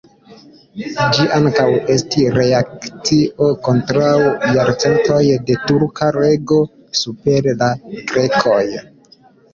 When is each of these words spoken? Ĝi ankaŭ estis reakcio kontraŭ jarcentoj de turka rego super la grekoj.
Ĝi 1.17 1.25
ankaŭ 1.35 1.65
estis 1.95 2.31
reakcio 2.37 3.49
kontraŭ 3.67 4.15
jarcentoj 4.57 5.21
de 5.51 5.59
turka 5.69 6.11
rego 6.19 6.61
super 7.03 7.51
la 7.63 7.69
grekoj. 8.15 8.61